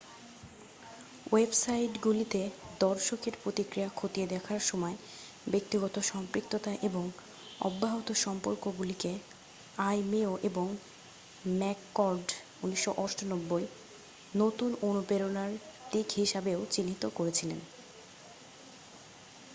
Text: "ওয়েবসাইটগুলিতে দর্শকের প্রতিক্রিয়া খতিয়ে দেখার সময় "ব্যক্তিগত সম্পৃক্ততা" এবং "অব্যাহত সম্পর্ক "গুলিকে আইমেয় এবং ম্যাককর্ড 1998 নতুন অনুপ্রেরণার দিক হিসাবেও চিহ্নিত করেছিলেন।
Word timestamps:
"ওয়েবসাইটগুলিতে 1.31 2.41
দর্শকের 2.79 3.35
প্রতিক্রিয়া 3.43 3.89
খতিয়ে 3.95 4.27
দেখার 4.27 4.61
সময় 4.61 4.95
"ব্যক্তিগত 5.47 5.95
সম্পৃক্ততা" 6.11 6.71
এবং 6.81 7.05
"অব্যাহত 7.59 8.07
সম্পর্ক 8.21 8.63
"গুলিকে 8.77 9.11
আইমেয় 9.83 10.33
এবং 10.43 10.67
ম্যাককর্ড 11.53 12.27
1998 12.63 13.67
নতুন 14.33 14.69
অনুপ্রেরণার 14.87 15.51
দিক 15.91 16.07
হিসাবেও 16.11 16.59
চিহ্নিত 16.65 17.03
করেছিলেন। 17.17 17.59